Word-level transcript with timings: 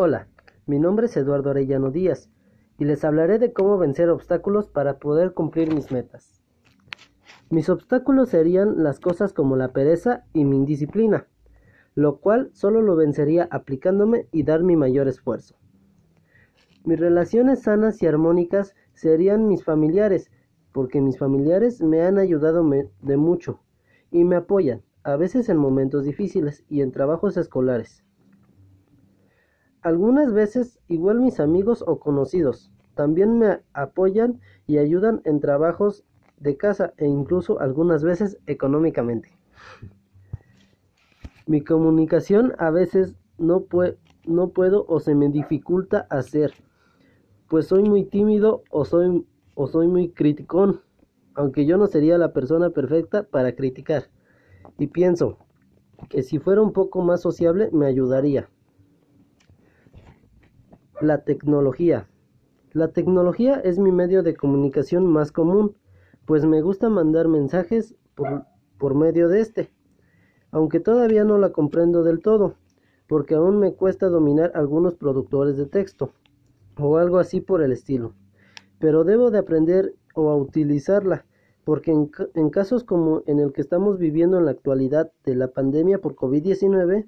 Hola, 0.00 0.28
mi 0.64 0.78
nombre 0.78 1.06
es 1.06 1.16
Eduardo 1.16 1.50
Arellano 1.50 1.90
Díaz 1.90 2.30
y 2.78 2.84
les 2.84 3.04
hablaré 3.04 3.40
de 3.40 3.52
cómo 3.52 3.78
vencer 3.78 4.10
obstáculos 4.10 4.68
para 4.68 5.00
poder 5.00 5.34
cumplir 5.34 5.74
mis 5.74 5.90
metas. 5.90 6.40
Mis 7.50 7.68
obstáculos 7.68 8.28
serían 8.28 8.84
las 8.84 9.00
cosas 9.00 9.32
como 9.32 9.56
la 9.56 9.72
pereza 9.72 10.24
y 10.32 10.44
mi 10.44 10.54
indisciplina, 10.54 11.26
lo 11.96 12.20
cual 12.20 12.50
solo 12.52 12.80
lo 12.80 12.94
vencería 12.94 13.48
aplicándome 13.50 14.28
y 14.30 14.44
dar 14.44 14.62
mi 14.62 14.76
mayor 14.76 15.08
esfuerzo. 15.08 15.56
Mis 16.84 17.00
relaciones 17.00 17.62
sanas 17.62 18.00
y 18.00 18.06
armónicas 18.06 18.76
serían 18.94 19.48
mis 19.48 19.64
familiares, 19.64 20.30
porque 20.70 21.00
mis 21.00 21.18
familiares 21.18 21.82
me 21.82 22.02
han 22.02 22.18
ayudado 22.18 22.64
de 23.02 23.16
mucho 23.16 23.58
y 24.12 24.22
me 24.22 24.36
apoyan, 24.36 24.84
a 25.02 25.16
veces 25.16 25.48
en 25.48 25.56
momentos 25.56 26.04
difíciles 26.04 26.64
y 26.68 26.82
en 26.82 26.92
trabajos 26.92 27.36
escolares. 27.36 28.04
Algunas 29.82 30.32
veces 30.32 30.80
igual 30.88 31.20
mis 31.20 31.38
amigos 31.38 31.84
o 31.86 32.00
conocidos 32.00 32.70
también 32.94 33.38
me 33.38 33.60
apoyan 33.74 34.40
y 34.66 34.78
ayudan 34.78 35.20
en 35.24 35.38
trabajos 35.38 36.04
de 36.40 36.56
casa 36.56 36.94
e 36.96 37.06
incluso 37.06 37.60
algunas 37.60 38.02
veces 38.02 38.38
económicamente. 38.46 39.30
Mi 41.46 41.62
comunicación 41.62 42.54
a 42.58 42.70
veces 42.70 43.14
no, 43.38 43.60
puedo 43.60 44.84
o 44.88 45.00
se 45.00 45.14
me 45.14 45.28
dificulta 45.28 46.08
hacer, 46.10 46.52
pues 47.48 47.68
soy 47.68 47.84
muy 47.84 48.04
tímido 48.04 48.64
o 48.70 48.84
soy, 48.84 49.24
o 49.54 49.68
soy 49.68 49.86
muy 49.86 50.10
criticón, 50.10 50.80
aunque 51.34 51.66
yo 51.66 51.78
no 51.78 51.86
sería 51.86 52.18
la 52.18 52.32
persona 52.32 52.70
perfecta 52.70 53.22
para 53.22 53.54
criticar. 53.54 54.10
Y 54.76 54.88
pienso 54.88 55.38
que 56.08 56.24
si 56.24 56.40
fuera 56.40 56.62
un 56.62 56.72
poco 56.72 57.00
más 57.02 57.22
sociable 57.22 57.70
me 57.72 57.86
ayudaría. 57.86 58.48
La 61.00 61.18
tecnología. 61.22 62.08
La 62.72 62.88
tecnología 62.88 63.60
es 63.60 63.78
mi 63.78 63.92
medio 63.92 64.24
de 64.24 64.34
comunicación 64.34 65.06
más 65.06 65.30
común, 65.30 65.76
pues 66.24 66.44
me 66.44 66.60
gusta 66.60 66.88
mandar 66.88 67.28
mensajes 67.28 67.94
por, 68.16 68.94
medio 68.96 69.28
de 69.28 69.40
este, 69.40 69.70
aunque 70.50 70.80
todavía 70.80 71.22
no 71.22 71.38
la 71.38 71.52
comprendo 71.52 72.02
del 72.02 72.20
todo, 72.20 72.54
porque 73.06 73.36
aún 73.36 73.60
me 73.60 73.74
cuesta 73.74 74.08
dominar 74.08 74.50
algunos 74.56 74.96
productores 74.96 75.56
de 75.56 75.66
texto, 75.66 76.14
o 76.76 76.96
algo 76.96 77.18
así 77.18 77.40
por 77.40 77.62
el 77.62 77.70
estilo. 77.70 78.14
Pero 78.80 79.04
debo 79.04 79.30
de 79.30 79.38
aprender 79.38 79.94
o 80.16 80.30
a 80.30 80.36
utilizarla, 80.36 81.26
porque 81.62 81.92
en, 81.92 82.10
en 82.34 82.50
casos 82.50 82.82
como 82.82 83.22
en 83.26 83.38
el 83.38 83.52
que 83.52 83.60
estamos 83.60 83.98
viviendo 83.98 84.36
en 84.36 84.46
la 84.46 84.50
actualidad 84.50 85.12
de 85.24 85.36
la 85.36 85.46
pandemia 85.46 86.00
por 86.00 86.16
COVID-19, 86.16 87.06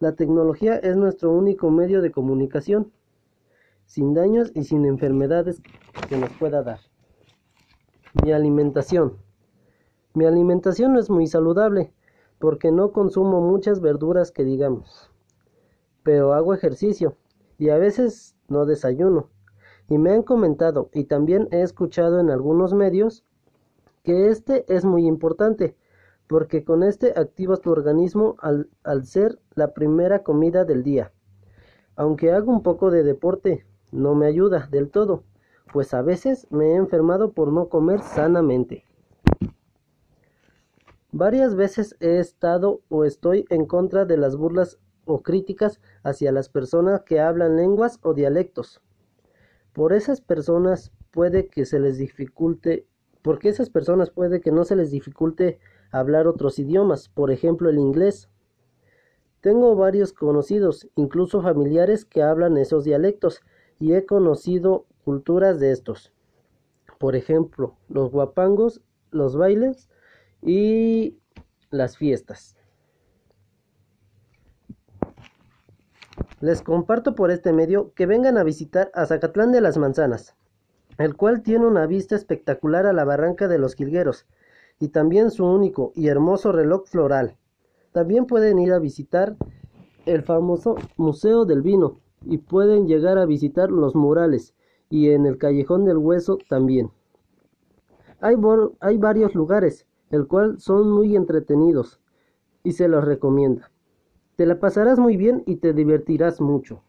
la 0.00 0.12
tecnología 0.12 0.76
es 0.76 0.96
nuestro 0.96 1.30
único 1.30 1.70
medio 1.70 2.00
de 2.00 2.10
comunicación, 2.10 2.90
sin 3.84 4.14
daños 4.14 4.50
y 4.54 4.64
sin 4.64 4.86
enfermedades 4.86 5.60
que 6.08 6.16
nos 6.16 6.30
pueda 6.30 6.62
dar. 6.62 6.80
Mi 8.24 8.32
alimentación. 8.32 9.18
Mi 10.14 10.24
alimentación 10.24 10.94
no 10.94 11.00
es 11.00 11.10
muy 11.10 11.26
saludable 11.26 11.92
porque 12.38 12.72
no 12.72 12.92
consumo 12.92 13.42
muchas 13.42 13.82
verduras 13.82 14.32
que 14.32 14.42
digamos, 14.42 15.10
pero 16.02 16.32
hago 16.32 16.54
ejercicio 16.54 17.16
y 17.58 17.68
a 17.68 17.76
veces 17.76 18.34
no 18.48 18.64
desayuno. 18.64 19.28
Y 19.88 19.98
me 19.98 20.12
han 20.12 20.22
comentado 20.22 20.88
y 20.94 21.04
también 21.04 21.46
he 21.50 21.60
escuchado 21.60 22.20
en 22.20 22.30
algunos 22.30 22.72
medios 22.72 23.22
que 24.02 24.28
este 24.28 24.64
es 24.74 24.86
muy 24.86 25.06
importante 25.06 25.76
porque 26.30 26.62
con 26.62 26.84
este 26.84 27.14
activas 27.16 27.60
tu 27.60 27.72
organismo 27.72 28.36
al, 28.38 28.68
ser 29.04 29.40
la 29.56 29.74
primera 29.74 30.22
comida 30.22 30.64
del 30.64 30.84
día. 30.84 31.10
Aunque 31.96 32.30
hago 32.30 32.52
un 32.52 32.62
poco 32.62 32.92
de 32.92 33.02
deporte, 33.02 33.66
no 33.90 34.14
me 34.14 34.26
ayuda 34.26 34.68
del 34.70 34.90
todo, 34.90 35.24
pues 35.72 35.92
a 35.92 36.02
veces 36.02 36.46
me 36.50 36.66
he 36.66 36.76
enfermado 36.76 37.32
por 37.32 37.52
no 37.52 37.68
comer 37.68 38.00
sanamente. 38.02 38.84
Varias 41.10 41.56
veces 41.56 41.96
he 41.98 42.20
estado 42.20 42.80
o 42.88 43.04
estoy 43.04 43.44
en 43.50 43.66
contra 43.66 44.04
de 44.04 44.16
las 44.16 44.36
burlas 44.36 44.78
o 45.06 45.22
críticas 45.22 45.80
hacia 46.04 46.30
las 46.30 46.48
personas 46.48 47.02
que 47.02 47.18
hablan 47.18 47.56
lenguas 47.56 47.98
o 48.02 48.14
dialectos. 48.14 48.80
Por 49.72 49.94
esas 49.94 50.20
personas 50.20 50.92
puede 51.10 51.48
que 51.48 51.66
se 51.66 51.80
les 51.80 51.98
dificulte, 51.98 52.86
porque 53.20 53.48
esas 53.48 53.68
personas 53.68 54.10
puede 54.10 54.40
que 54.40 54.52
no 54.52 54.62
se 54.64 54.76
les 54.76 54.92
dificulte 54.92 55.58
hablar 55.90 56.26
otros 56.26 56.58
idiomas, 56.58 57.08
por 57.08 57.30
ejemplo 57.30 57.68
el 57.68 57.78
inglés. 57.78 58.28
Tengo 59.40 59.74
varios 59.74 60.12
conocidos, 60.12 60.88
incluso 60.96 61.42
familiares, 61.42 62.04
que 62.04 62.22
hablan 62.22 62.56
esos 62.56 62.84
dialectos 62.84 63.40
y 63.78 63.94
he 63.94 64.04
conocido 64.04 64.86
culturas 65.04 65.58
de 65.58 65.72
estos. 65.72 66.12
Por 66.98 67.16
ejemplo, 67.16 67.76
los 67.88 68.10
guapangos, 68.10 68.82
los 69.10 69.36
bailes 69.36 69.88
y 70.42 71.18
las 71.70 71.96
fiestas. 71.96 72.56
Les 76.40 76.62
comparto 76.62 77.14
por 77.14 77.30
este 77.30 77.52
medio 77.52 77.92
que 77.94 78.06
vengan 78.06 78.38
a 78.38 78.44
visitar 78.44 78.90
a 78.94 79.06
Zacatlán 79.06 79.52
de 79.52 79.60
las 79.60 79.78
Manzanas, 79.78 80.36
el 80.98 81.16
cual 81.16 81.42
tiene 81.42 81.66
una 81.66 81.86
vista 81.86 82.14
espectacular 82.14 82.86
a 82.86 82.92
la 82.92 83.04
barranca 83.04 83.48
de 83.48 83.58
los 83.58 83.74
Quilgueros 83.74 84.26
y 84.80 84.88
también 84.88 85.30
su 85.30 85.44
único 85.44 85.92
y 85.94 86.08
hermoso 86.08 86.50
reloj 86.50 86.86
floral. 86.86 87.36
También 87.92 88.26
pueden 88.26 88.58
ir 88.58 88.72
a 88.72 88.78
visitar 88.78 89.36
el 90.06 90.22
famoso 90.22 90.76
Museo 90.96 91.44
del 91.44 91.62
Vino 91.62 92.00
y 92.22 92.38
pueden 92.38 92.88
llegar 92.88 93.18
a 93.18 93.26
visitar 93.26 93.70
los 93.70 93.94
murales 93.94 94.54
y 94.88 95.10
en 95.10 95.26
el 95.26 95.38
Callejón 95.38 95.84
del 95.84 95.98
Hueso 95.98 96.38
también. 96.48 96.90
Hay, 98.20 98.36
hay 98.80 98.96
varios 98.98 99.34
lugares, 99.34 99.86
el 100.10 100.26
cual 100.26 100.58
son 100.58 100.90
muy 100.90 101.14
entretenidos 101.14 102.00
y 102.64 102.72
se 102.72 102.88
los 102.88 103.04
recomienda. 103.04 103.70
Te 104.36 104.46
la 104.46 104.58
pasarás 104.58 104.98
muy 104.98 105.16
bien 105.16 105.42
y 105.46 105.56
te 105.56 105.74
divertirás 105.74 106.40
mucho. 106.40 106.82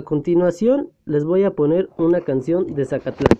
A 0.00 0.02
continuación 0.02 0.88
les 1.04 1.24
voy 1.24 1.44
a 1.44 1.50
poner 1.50 1.90
una 1.98 2.22
canción 2.22 2.74
de 2.74 2.86
Zacatlán. 2.86 3.28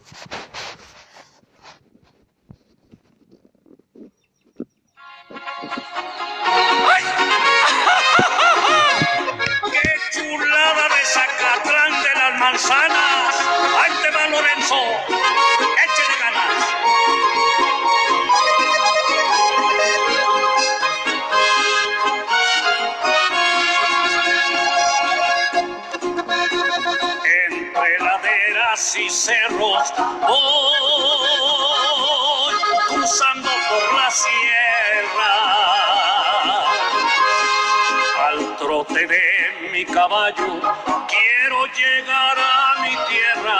manzanas. 12.38 13.34
Ahí 13.81 13.92
te 14.03 14.10
va 14.15 14.28
Lorenzo. 14.28 14.81
Y 28.97 29.09
cerros 29.09 29.93
voy 30.27 30.55
cruzando 32.89 33.49
por 33.49 33.95
la 33.95 34.11
sierra 34.11 35.34
al 38.27 38.56
trote 38.56 39.06
de 39.06 39.71
mi 39.71 39.84
caballo 39.84 40.61
quiero 41.06 41.67
llegar 41.67 42.39
a 42.39 42.83
mi 42.83 42.97
tierra, 43.09 43.59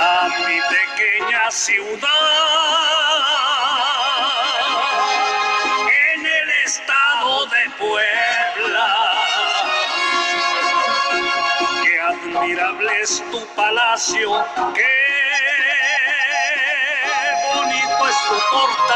a 0.00 0.28
mi 0.46 0.60
pequeña 0.60 1.50
ciudad. 1.50 2.65
Admirable 12.46 13.02
es 13.02 13.22
tu 13.32 13.44
palacio, 13.56 14.44
qué 14.72 14.84
bonito 17.54 18.08
es 18.08 18.16
tu 18.28 18.38
portal. 18.52 18.86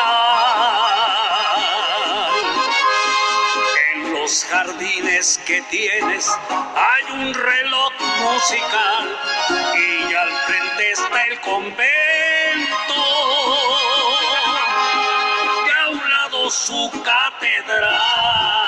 los 4.13 4.45
jardines 4.45 5.41
que 5.47 5.63
tienes 5.63 6.31
hay 6.77 7.13
un 7.13 7.35
reloj 7.35 7.93
musical 8.21 9.19
y 9.75 10.15
al 10.15 10.31
frente 10.47 10.93
está 10.93 11.23
el 11.25 11.41
convento 11.41 11.81
y 15.67 15.71
a 15.71 15.89
un 15.89 16.09
lado 16.09 16.51
su 16.51 16.91
catedral. 17.03 18.60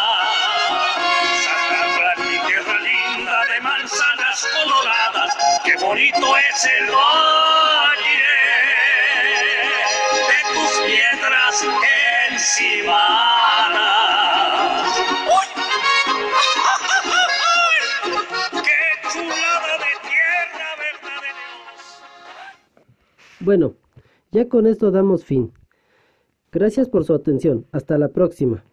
bonito 5.92 6.36
es 6.38 6.64
el 6.64 6.86
valle 6.90 8.24
de 10.30 10.40
tus 10.54 10.72
piedras 10.86 11.54
encimadas. 12.30 12.96
¡Uy! 15.26 15.48
¡Qué 18.62 18.80
chulada 19.12 19.72
de 19.84 19.92
tierra, 20.08 20.68
verdad 20.78 21.20
de 21.20 21.30
Dios! 21.36 22.00
Bueno, 23.40 23.66
ya 24.30 24.48
con 24.48 24.66
esto 24.66 24.90
damos 24.90 25.26
fin. 25.26 25.52
Gracias 26.52 26.88
por 26.88 27.04
su 27.04 27.12
atención. 27.12 27.66
Hasta 27.70 27.98
la 27.98 28.08
próxima. 28.08 28.64